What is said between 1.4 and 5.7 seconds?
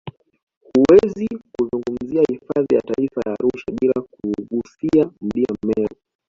kuzungumzia hifadhi ya taifa ya Arusha bila ya kuugusia mlima